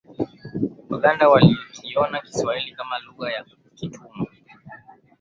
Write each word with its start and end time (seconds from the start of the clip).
Baganda 0.89 1.29
walikiona 1.29 2.19
kiswahili 2.21 2.71
kama 2.75 2.99
lugha 2.99 3.31
ya 3.31 3.45
kitumwa 3.75 4.27